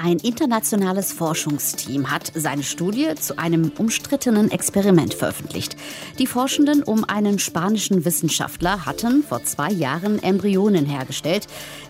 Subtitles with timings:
[0.00, 5.76] Ein internationales Forschungsteam hat seine Studie zu einem umstrittenen Experiment veröffentlicht.
[6.20, 11.48] Die Forschenden um einen spanischen Wissenschaftler hatten vor zwei Jahren Embryonen hergestellt,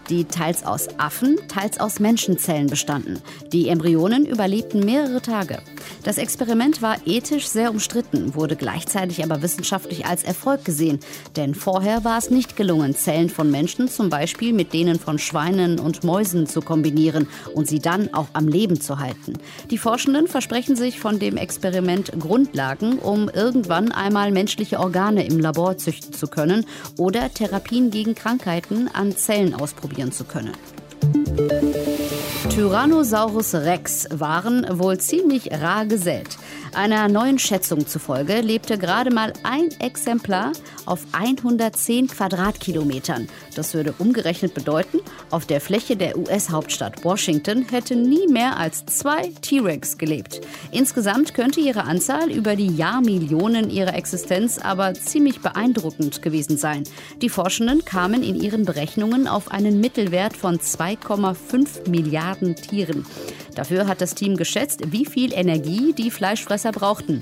[0.09, 3.21] die teils aus Affen, teils aus Menschenzellen bestanden.
[3.53, 5.61] Die Embryonen überlebten mehrere Tage.
[6.03, 11.01] Das Experiment war ethisch sehr umstritten, wurde gleichzeitig aber wissenschaftlich als Erfolg gesehen.
[11.37, 15.79] Denn vorher war es nicht gelungen, Zellen von Menschen zum Beispiel mit denen von Schweinen
[15.79, 19.35] und Mäusen zu kombinieren und sie dann auch am Leben zu halten.
[19.71, 25.77] Die Forschenden versprechen sich von dem Experiment Grundlagen, um irgendwann einmal menschliche Organe im Labor
[25.77, 26.65] züchten zu können
[26.97, 30.53] oder Therapien gegen Krankheiten an Zellen ausprobieren zu können.
[32.51, 36.39] Tyrannosaurus Rex waren wohl ziemlich rar gesät.
[36.79, 40.53] Einer neuen Schätzung zufolge lebte gerade mal ein Exemplar
[40.87, 43.27] auf 110 Quadratkilometern.
[43.57, 49.33] Das würde umgerechnet bedeuten, auf der Fläche der US-Hauptstadt Washington hätte nie mehr als zwei
[49.43, 50.41] T-Rex gelebt.
[50.71, 56.85] Insgesamt könnte ihre Anzahl über die Jahrmillionen ihrer Existenz aber ziemlich beeindruckend gewesen sein.
[57.21, 63.05] Die Forschenden kamen in ihren Berechnungen auf einen Mittelwert von 2,5 Milliarden Tieren.
[63.57, 67.21] Dafür hat das Team geschätzt, wie viel Energie die Fleischfresser brauchten.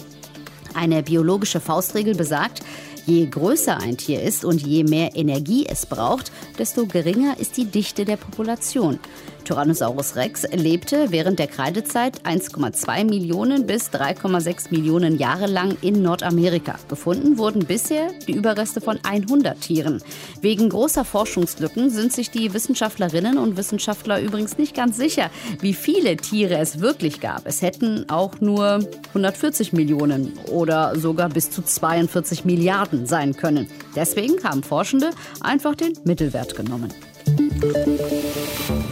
[0.75, 2.63] Eine biologische Faustregel besagt,
[3.07, 7.67] Je größer ein Tier ist und je mehr Energie es braucht, desto geringer ist die
[7.67, 8.99] Dichte der Population.
[9.47, 16.75] Tyrannosaurus rex lebte während der Kreidezeit 1,2 Millionen bis 3,6 Millionen Jahre lang in Nordamerika.
[16.89, 20.03] Gefunden wurden bisher die Überreste von 100 Tieren.
[20.41, 25.31] Wegen großer Forschungslücken sind sich die Wissenschaftlerinnen und Wissenschaftler übrigens nicht ganz sicher,
[25.61, 27.47] wie viele Tiere es wirklich gab.
[27.47, 33.69] Es hätten auch nur 140 Millionen oder sogar bis zu 42 Milliarden sein können.
[33.95, 36.93] Deswegen haben Forschende einfach den Mittelwert genommen.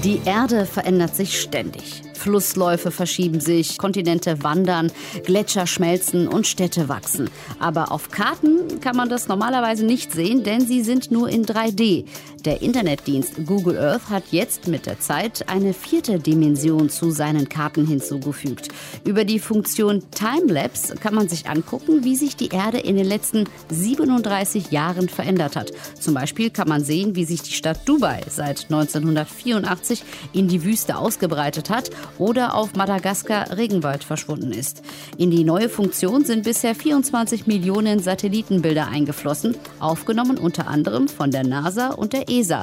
[0.04, 2.02] Die Erde verändert sich ständig.
[2.12, 4.90] Flussläufe verschieben sich, Kontinente wandern,
[5.24, 7.28] Gletscher schmelzen und Städte wachsen.
[7.58, 12.06] Aber auf Karten kann man das normalerweise nicht sehen, denn sie sind nur in 3D.
[12.44, 17.86] Der Internetdienst Google Earth hat jetzt mit der Zeit eine vierte Dimension zu seinen Karten
[17.86, 18.68] hinzugefügt.
[19.06, 23.44] Über die Funktion Timelapse kann man sich angucken, wie sich die Erde in den letzten
[23.70, 25.72] 37 Jahren verändert hat.
[25.98, 29.93] Zum Beispiel kann man sehen, wie sich die Stadt Dubai seit 1984
[30.32, 34.82] in die Wüste ausgebreitet hat oder auf Madagaskar Regenwald verschwunden ist.
[35.18, 41.44] In die neue Funktion sind bisher 24 Millionen Satellitenbilder eingeflossen, aufgenommen unter anderem von der
[41.44, 42.62] NASA und der ESA.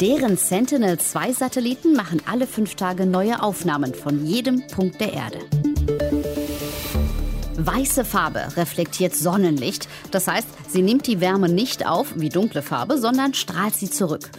[0.00, 5.38] Deren Sentinel-2-Satelliten machen alle fünf Tage neue Aufnahmen von jedem Punkt der Erde.
[7.58, 9.88] Weiße Farbe reflektiert Sonnenlicht.
[10.10, 14.30] Das heißt, sie nimmt die Wärme nicht auf wie dunkle Farbe, sondern strahlt sie zurück.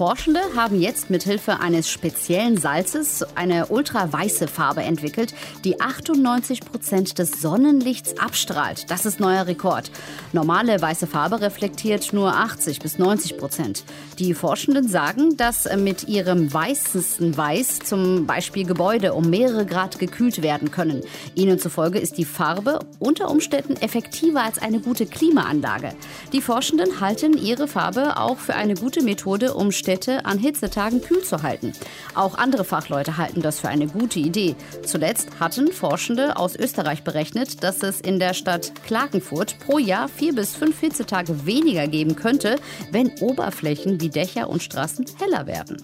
[0.00, 7.42] Forschende haben jetzt mithilfe eines speziellen Salzes eine ultraweiße Farbe entwickelt, die 98 Prozent des
[7.42, 8.90] Sonnenlichts abstrahlt.
[8.90, 9.90] Das ist neuer Rekord.
[10.32, 13.84] Normale weiße Farbe reflektiert nur 80 bis 90 Prozent.
[14.18, 20.40] Die Forschenden sagen, dass mit ihrem weißesten Weiß zum Beispiel Gebäude um mehrere Grad gekühlt
[20.40, 21.02] werden können.
[21.34, 25.92] Ihnen zufolge ist die Farbe unter Umständen effektiver als eine gute Klimaanlage.
[26.32, 29.89] Die Forschenden halten ihre Farbe auch für eine gute Methode, um Städte
[30.24, 31.72] an Hitzetagen kühl zu halten.
[32.14, 34.54] Auch andere Fachleute halten das für eine gute Idee.
[34.84, 40.34] Zuletzt hatten Forschende aus Österreich berechnet, dass es in der Stadt Klagenfurt pro Jahr vier
[40.34, 42.56] bis fünf Hitzetage weniger geben könnte,
[42.92, 45.82] wenn Oberflächen wie Dächer und Straßen heller werden.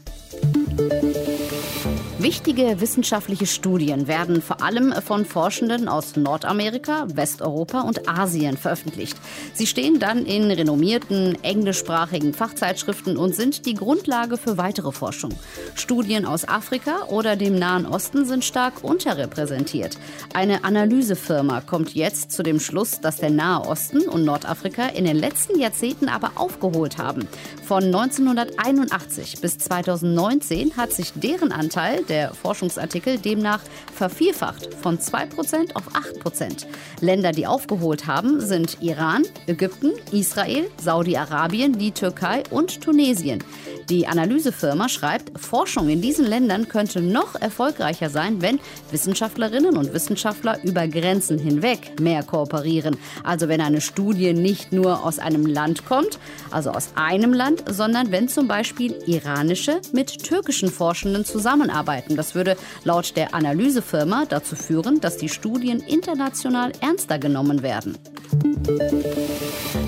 [2.19, 9.19] Wichtige wissenschaftliche Studien werden vor allem von Forschenden aus Nordamerika, Westeuropa und Asien veröffentlicht.
[9.53, 15.33] Sie stehen dann in renommierten englischsprachigen Fachzeitschriften und sind die Grundlage für weitere Forschung.
[15.75, 19.99] Studien aus Afrika oder dem Nahen Osten sind stark unterrepräsentiert.
[20.33, 25.17] Eine Analysefirma kommt jetzt zu dem Schluss, dass der Nahe Osten und Nordafrika in den
[25.17, 27.29] letzten Jahrzehnten aber aufgeholt haben.
[27.63, 33.61] Von 1981 bis 2019 hat sich deren Anteil der Forschungsartikel demnach
[33.95, 36.67] vervierfacht von 2% auf 8%.
[37.01, 43.43] Länder, die aufgeholt haben, sind Iran, Ägypten, Israel, Saudi-Arabien, die Türkei und Tunesien.
[43.89, 48.59] Die Analysefirma schreibt, Forschung in diesen Ländern könnte noch erfolgreicher sein, wenn
[48.91, 52.97] Wissenschaftlerinnen und Wissenschaftler über Grenzen hinweg mehr kooperieren.
[53.23, 56.19] Also wenn eine Studie nicht nur aus einem Land kommt,
[56.51, 61.96] also aus einem Land, sondern wenn zum Beispiel iranische mit türkischen Forschenden zusammenarbeiten.
[62.09, 67.97] Das würde laut der Analysefirma dazu führen, dass die Studien international ernster genommen werden.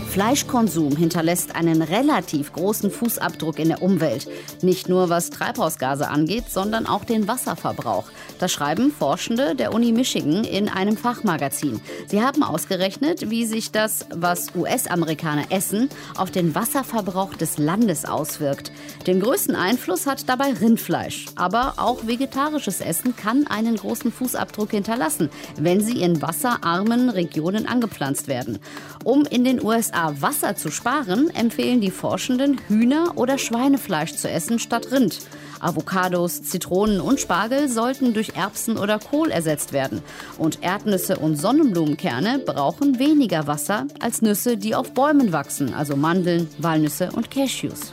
[0.09, 4.27] Fleischkonsum hinterlässt einen relativ großen Fußabdruck in der Umwelt.
[4.63, 8.05] Nicht nur was Treibhausgase angeht, sondern auch den Wasserverbrauch.
[8.39, 11.81] Das schreiben Forschende der Uni Michigan in einem Fachmagazin.
[12.07, 18.73] Sie haben ausgerechnet, wie sich das, was US-Amerikaner essen, auf den Wasserverbrauch des Landes auswirkt.
[19.07, 21.27] Den größten Einfluss hat dabei Rindfleisch.
[21.37, 28.29] Aber auch vegetarisches Essen kann einen großen Fußabdruck hinterlassen, wenn sie in wasserarmen Regionen angepflanzt
[28.29, 28.59] werden.
[29.05, 34.59] Um in den USA Wasser zu sparen, empfehlen die Forschenden, Hühner- oder Schweinefleisch zu essen
[34.59, 35.21] statt Rind.
[35.61, 40.03] Avocados, Zitronen und Spargel sollten durch Erbsen oder Kohl ersetzt werden.
[40.37, 46.49] Und Erdnüsse und Sonnenblumenkerne brauchen weniger Wasser als Nüsse, die auf Bäumen wachsen, also Mandeln,
[46.59, 47.93] Walnüsse und Cashews.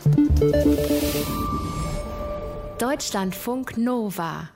[2.77, 4.54] Deutschlandfunk Nova